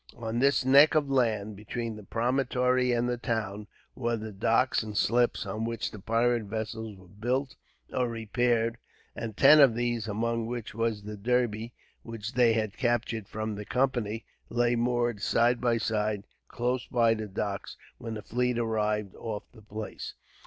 [0.17, 4.97] On this neck of land, between the promontory and the town, were the docks and
[4.97, 7.55] slips on which the pirate vessels were built
[7.93, 8.79] or repaired;
[9.15, 13.63] and ten of these, among which was the Derby, which they had captured from the
[13.63, 19.43] Company, lay moored side by side, close by the docks, when the fleet arrived off
[19.53, 20.15] the place.